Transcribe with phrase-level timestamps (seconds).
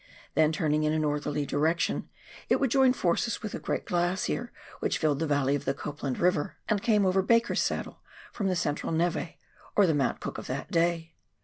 [0.33, 2.09] Then, turning in a northerly direction,
[2.49, 6.15] it would join forces with the great glacier which filled the valley of the Copland
[6.17, 7.05] Paver, and came KARANGARUA DISTRICT.
[7.05, 7.99] 261 over Baker's Saddle
[8.33, 9.33] from the central neve,
[9.75, 11.13] or tlie Mount Cook of that day.